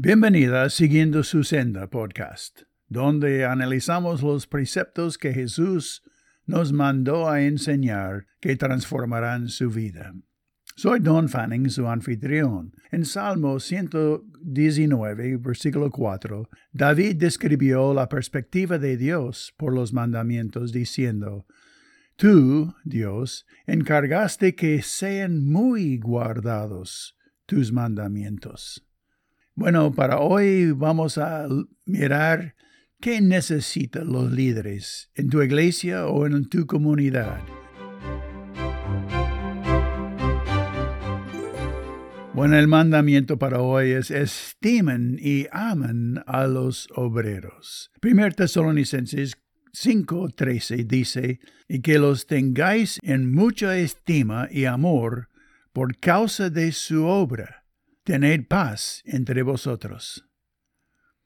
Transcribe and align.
Bienvenida 0.00 0.70
Siguiendo 0.70 1.24
su 1.24 1.42
Senda 1.42 1.90
podcast, 1.90 2.60
donde 2.86 3.44
analizamos 3.44 4.22
los 4.22 4.46
preceptos 4.46 5.18
que 5.18 5.34
Jesús 5.34 6.04
nos 6.46 6.72
mandó 6.72 7.28
a 7.28 7.42
enseñar 7.42 8.28
que 8.40 8.54
transformarán 8.54 9.48
su 9.48 9.70
vida. 9.70 10.14
Soy 10.76 11.00
Don 11.00 11.28
Fanning, 11.28 11.68
su 11.68 11.88
anfitrión. 11.88 12.76
En 12.92 13.04
Salmo 13.04 13.58
119, 13.58 15.36
versículo 15.38 15.90
4, 15.90 16.48
David 16.70 17.16
describió 17.16 17.92
la 17.92 18.08
perspectiva 18.08 18.78
de 18.78 18.96
Dios 18.96 19.52
por 19.56 19.74
los 19.74 19.92
mandamientos 19.92 20.70
diciendo, 20.70 21.44
Tú, 22.14 22.72
Dios, 22.84 23.46
encargaste 23.66 24.54
que 24.54 24.80
sean 24.80 25.44
muy 25.44 25.98
guardados 25.98 27.16
tus 27.46 27.72
mandamientos. 27.72 28.87
Bueno, 29.60 29.92
para 29.92 30.20
hoy 30.20 30.70
vamos 30.70 31.18
a 31.18 31.48
mirar 31.84 32.54
qué 33.00 33.20
necesitan 33.20 34.06
los 34.06 34.30
líderes 34.30 35.10
en 35.16 35.30
tu 35.30 35.42
iglesia 35.42 36.06
o 36.06 36.26
en 36.26 36.48
tu 36.48 36.64
comunidad. 36.64 37.40
Bueno, 42.34 42.56
el 42.56 42.68
mandamiento 42.68 43.36
para 43.36 43.60
hoy 43.60 43.90
es 43.90 44.12
estimen 44.12 45.18
y 45.20 45.46
amen 45.50 46.22
a 46.26 46.46
los 46.46 46.88
obreros. 46.94 47.90
Primer 48.00 48.34
Tesalonicenses 48.34 49.38
5:13 49.72 50.86
dice, 50.86 51.40
y 51.66 51.80
que 51.80 51.98
los 51.98 52.28
tengáis 52.28 53.00
en 53.02 53.34
mucha 53.34 53.76
estima 53.76 54.46
y 54.52 54.66
amor 54.66 55.30
por 55.72 55.98
causa 55.98 56.48
de 56.48 56.70
su 56.70 57.06
obra 57.06 57.64
tened 58.08 58.48
paz 58.48 59.02
entre 59.04 59.42
vosotros. 59.42 60.24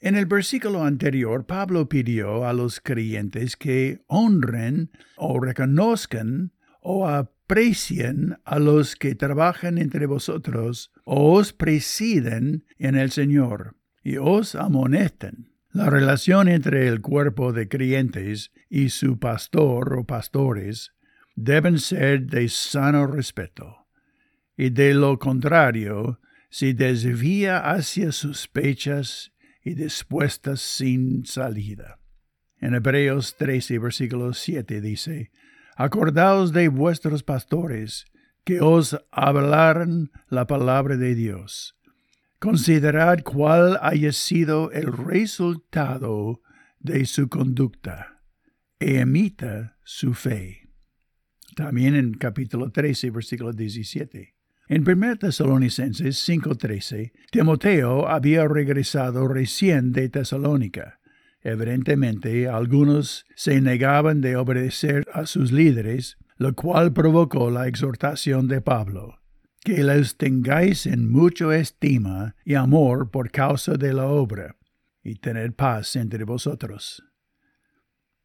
En 0.00 0.16
el 0.16 0.26
versículo 0.26 0.82
anterior, 0.82 1.46
Pablo 1.46 1.88
pidió 1.88 2.44
a 2.44 2.52
los 2.52 2.80
creyentes 2.80 3.56
que 3.56 4.02
honren 4.08 4.90
o 5.14 5.38
reconozcan 5.38 6.50
o 6.80 7.06
aprecien 7.06 8.36
a 8.44 8.58
los 8.58 8.96
que 8.96 9.14
trabajan 9.14 9.78
entre 9.78 10.06
vosotros 10.06 10.90
o 11.04 11.34
os 11.34 11.52
presiden 11.52 12.64
en 12.78 12.96
el 12.96 13.12
Señor 13.12 13.76
y 14.02 14.16
os 14.16 14.56
amonesten. 14.56 15.52
La 15.70 15.88
relación 15.88 16.48
entre 16.48 16.88
el 16.88 17.00
cuerpo 17.00 17.52
de 17.52 17.68
creyentes 17.68 18.50
y 18.68 18.88
su 18.88 19.20
pastor 19.20 19.94
o 19.96 20.04
pastores 20.04 20.94
deben 21.36 21.78
ser 21.78 22.26
de 22.26 22.48
sano 22.48 23.06
respeto, 23.06 23.86
y 24.56 24.70
de 24.70 24.94
lo 24.94 25.20
contrario 25.20 26.18
se 26.52 26.74
desvía 26.74 27.70
hacia 27.70 28.12
sospechas 28.12 29.32
y 29.64 29.74
dispuestas 29.74 30.60
sin 30.60 31.24
salida. 31.24 31.98
En 32.58 32.74
Hebreos 32.74 33.36
13, 33.38 33.78
versículo 33.78 34.34
7 34.34 34.82
dice, 34.82 35.30
Acordaos 35.76 36.52
de 36.52 36.68
vuestros 36.68 37.22
pastores, 37.22 38.04
que 38.44 38.60
os 38.60 38.98
hablaran 39.10 40.10
la 40.28 40.46
palabra 40.46 40.98
de 40.98 41.14
Dios. 41.14 41.78
Considerad 42.38 43.20
cuál 43.22 43.78
haya 43.80 44.12
sido 44.12 44.72
el 44.72 44.92
resultado 44.92 46.42
de 46.80 47.06
su 47.06 47.30
conducta, 47.30 48.20
e 48.78 48.98
emita 49.00 49.78
su 49.84 50.12
fe. 50.12 50.68
También 51.56 51.94
en 51.94 52.12
capítulo 52.12 52.70
13, 52.70 53.10
versículo 53.10 53.54
17. 53.54 54.31
En 54.72 54.84
1 54.88 55.18
Tesalonicenses 55.18 56.16
5:13, 56.26 57.12
Timoteo 57.30 58.08
había 58.08 58.48
regresado 58.48 59.28
recién 59.28 59.92
de 59.92 60.08
Tesalónica. 60.08 60.98
Evidentemente, 61.42 62.48
algunos 62.48 63.26
se 63.36 63.60
negaban 63.60 64.22
de 64.22 64.36
obedecer 64.36 65.06
a 65.12 65.26
sus 65.26 65.52
líderes, 65.52 66.16
lo 66.38 66.54
cual 66.54 66.94
provocó 66.94 67.50
la 67.50 67.68
exhortación 67.68 68.48
de 68.48 68.62
Pablo. 68.62 69.18
Que 69.62 69.84
les 69.84 70.16
tengáis 70.16 70.86
en 70.86 71.06
mucho 71.06 71.52
estima 71.52 72.34
y 72.42 72.54
amor 72.54 73.10
por 73.10 73.30
causa 73.30 73.74
de 73.74 73.92
la 73.92 74.06
obra, 74.06 74.56
y 75.02 75.16
tener 75.16 75.52
paz 75.52 75.96
entre 75.96 76.24
vosotros. 76.24 77.04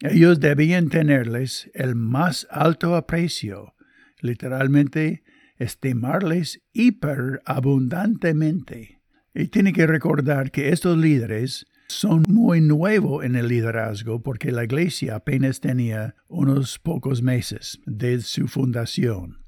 Ellos 0.00 0.40
debían 0.40 0.90
tenerles 0.90 1.70
el 1.72 1.94
más 1.94 2.46
alto 2.50 2.96
aprecio, 2.96 3.72
literalmente 4.20 5.23
estimarles 5.58 6.60
hiperabundantemente. 6.72 9.00
Y 9.34 9.48
tiene 9.48 9.72
que 9.72 9.86
recordar 9.86 10.50
que 10.50 10.70
estos 10.70 10.96
líderes 10.96 11.66
son 11.88 12.24
muy 12.28 12.60
nuevos 12.60 13.24
en 13.24 13.36
el 13.36 13.48
liderazgo 13.48 14.22
porque 14.22 14.52
la 14.52 14.64
iglesia 14.64 15.16
apenas 15.16 15.60
tenía 15.60 16.14
unos 16.28 16.78
pocos 16.78 17.22
meses 17.22 17.80
de 17.86 18.20
su 18.20 18.48
fundación. 18.48 19.44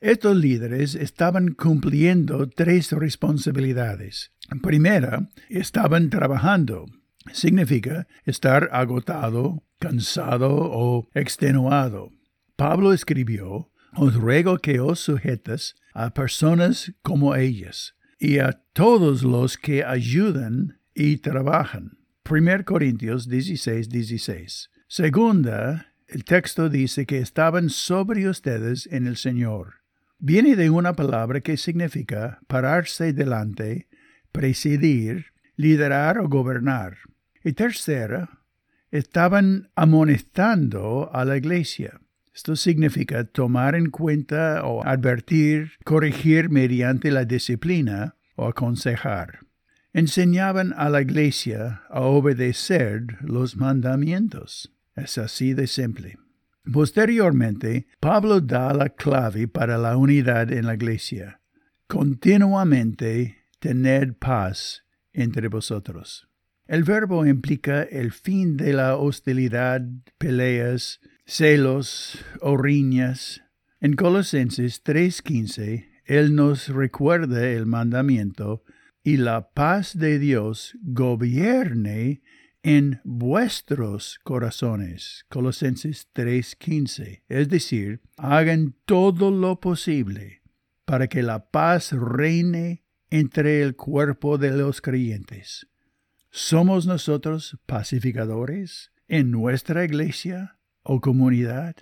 Estos 0.00 0.36
líderes 0.36 0.94
estaban 0.94 1.52
cumpliendo 1.52 2.48
tres 2.48 2.92
responsabilidades. 2.92 4.32
Primera, 4.62 5.28
estaban 5.48 6.08
trabajando. 6.08 6.86
Significa 7.32 8.06
estar 8.24 8.70
agotado, 8.72 9.62
cansado 9.78 10.50
o 10.52 11.08
extenuado. 11.14 12.12
Pablo 12.56 12.94
escribió 12.94 13.69
os 13.96 14.14
ruego 14.14 14.58
que 14.58 14.80
os 14.80 15.00
sujetes 15.00 15.74
a 15.94 16.10
personas 16.10 16.92
como 17.02 17.34
ellas 17.34 17.94
y 18.18 18.38
a 18.38 18.52
todos 18.72 19.22
los 19.22 19.56
que 19.56 19.84
ayudan 19.84 20.78
y 20.94 21.18
trabajan. 21.18 21.98
1 22.28 22.64
Corintios 22.64 23.28
16, 23.28 23.88
16. 23.88 24.70
Segunda, 24.86 25.94
el 26.06 26.24
texto 26.24 26.68
dice 26.68 27.06
que 27.06 27.18
estaban 27.18 27.70
sobre 27.70 28.28
ustedes 28.28 28.86
en 28.86 29.06
el 29.06 29.16
Señor. 29.16 29.74
Viene 30.18 30.54
de 30.54 30.68
una 30.68 30.92
palabra 30.92 31.40
que 31.40 31.56
significa 31.56 32.40
pararse 32.46 33.12
delante, 33.12 33.88
presidir, 34.32 35.26
liderar 35.56 36.18
o 36.18 36.28
gobernar. 36.28 36.98
Y 37.42 37.52
tercera, 37.52 38.42
estaban 38.90 39.70
amonestando 39.74 41.10
a 41.12 41.24
la 41.24 41.36
iglesia. 41.36 42.00
Esto 42.40 42.56
significa 42.56 43.24
tomar 43.24 43.74
en 43.74 43.90
cuenta 43.90 44.64
o 44.64 44.82
advertir, 44.82 45.72
corregir 45.84 46.48
mediante 46.48 47.10
la 47.10 47.26
disciplina 47.26 48.16
o 48.34 48.46
aconsejar. 48.46 49.40
Enseñaban 49.92 50.72
a 50.78 50.88
la 50.88 51.02
iglesia 51.02 51.82
a 51.90 52.00
obedecer 52.00 53.18
los 53.20 53.58
mandamientos. 53.58 54.72
Es 54.96 55.18
así 55.18 55.52
de 55.52 55.66
simple. 55.66 56.16
Posteriormente, 56.64 57.88
Pablo 58.00 58.40
da 58.40 58.72
la 58.72 58.88
clave 58.88 59.46
para 59.46 59.76
la 59.76 59.98
unidad 59.98 60.50
en 60.50 60.64
la 60.64 60.76
iglesia. 60.76 61.42
Continuamente 61.88 63.36
tened 63.58 64.14
paz 64.14 64.86
entre 65.12 65.48
vosotros. 65.48 66.26
El 66.66 66.84
verbo 66.84 67.26
implica 67.26 67.82
el 67.82 68.12
fin 68.12 68.56
de 68.56 68.72
la 68.72 68.96
hostilidad, 68.96 69.82
peleas, 70.16 71.00
celos 71.30 72.18
o 72.40 72.56
riñas. 72.56 73.42
En 73.80 73.94
Colosenses 73.94 74.82
3:15, 74.82 75.88
Él 76.04 76.34
nos 76.34 76.68
recuerda 76.68 77.48
el 77.48 77.66
mandamiento 77.66 78.64
y 79.04 79.16
la 79.16 79.50
paz 79.52 79.96
de 79.96 80.18
Dios 80.18 80.76
gobierne 80.82 82.20
en 82.64 83.00
vuestros 83.04 84.18
corazones. 84.24 85.24
Colosenses 85.28 86.08
3:15. 86.12 87.22
Es 87.28 87.48
decir, 87.48 88.00
hagan 88.16 88.74
todo 88.84 89.30
lo 89.30 89.60
posible 89.60 90.42
para 90.84 91.06
que 91.06 91.22
la 91.22 91.48
paz 91.48 91.92
reine 91.92 92.82
entre 93.08 93.62
el 93.62 93.76
cuerpo 93.76 94.36
de 94.36 94.50
los 94.50 94.80
creyentes. 94.80 95.68
¿Somos 96.30 96.86
nosotros 96.86 97.56
pacificadores 97.66 98.90
en 99.06 99.30
nuestra 99.30 99.84
iglesia? 99.84 100.59
Oh 100.82 101.00
comunidad. 101.00 101.76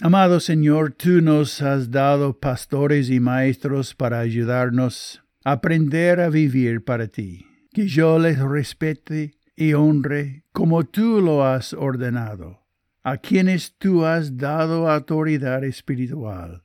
Amado 0.00 0.40
Señor, 0.40 0.92
tú 0.92 1.20
nos 1.20 1.62
has 1.62 1.90
dado 1.90 2.38
pastores 2.38 3.10
y 3.10 3.20
maestros 3.20 3.94
para 3.94 4.20
ayudarnos 4.20 5.22
a 5.44 5.52
aprender 5.52 6.20
a 6.20 6.28
vivir 6.28 6.84
para 6.84 7.06
ti. 7.08 7.46
Que 7.72 7.86
yo 7.86 8.18
les 8.18 8.38
respete 8.38 9.34
y 9.56 9.74
honre 9.74 10.44
como 10.52 10.84
tú 10.84 11.20
lo 11.20 11.44
has 11.44 11.72
ordenado, 11.72 12.64
a 13.02 13.18
quienes 13.18 13.76
tú 13.78 14.04
has 14.04 14.36
dado 14.36 14.90
autoridad 14.90 15.64
espiritual 15.64 16.62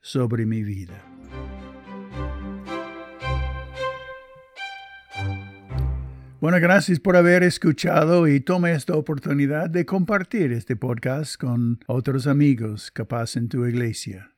sobre 0.00 0.46
mi 0.46 0.62
vida. 0.62 1.13
Bueno, 6.44 6.60
gracias 6.60 7.00
por 7.00 7.16
haber 7.16 7.42
escuchado 7.42 8.28
y 8.28 8.38
tome 8.38 8.72
esta 8.72 8.94
oportunidad 8.94 9.70
de 9.70 9.86
compartir 9.86 10.52
este 10.52 10.76
podcast 10.76 11.40
con 11.40 11.80
otros 11.86 12.26
amigos 12.26 12.90
capaz 12.90 13.36
en 13.36 13.48
tu 13.48 13.64
iglesia. 13.64 14.30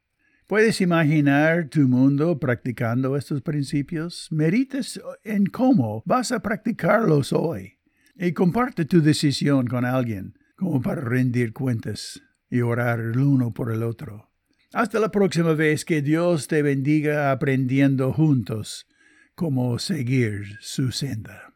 ¿Puedes 0.46 0.80
imaginar 0.80 1.68
tu 1.68 1.80
mundo 1.88 2.38
practicando 2.38 3.16
estos 3.16 3.42
principios? 3.42 4.28
Medites 4.30 5.00
en 5.24 5.46
cómo 5.46 6.04
vas 6.06 6.30
a 6.30 6.38
practicarlos 6.38 7.32
hoy 7.32 7.80
y 8.14 8.30
comparte 8.30 8.84
tu 8.84 9.02
decisión 9.02 9.66
con 9.66 9.84
alguien 9.84 10.38
como 10.54 10.80
para 10.80 11.00
rendir 11.00 11.52
cuentas 11.52 12.22
y 12.48 12.60
orar 12.60 13.00
el 13.00 13.18
uno 13.18 13.52
por 13.52 13.72
el 13.72 13.82
otro. 13.82 14.30
Hasta 14.72 15.00
la 15.00 15.10
próxima 15.10 15.54
vez 15.54 15.84
que 15.84 16.02
Dios 16.02 16.46
te 16.46 16.62
bendiga 16.62 17.32
aprendiendo 17.32 18.12
juntos 18.12 18.86
cómo 19.34 19.80
seguir 19.80 20.56
su 20.60 20.92
senda. 20.92 21.55